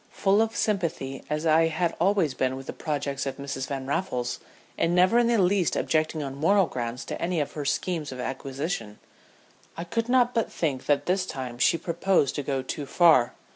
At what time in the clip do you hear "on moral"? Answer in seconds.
6.23-6.65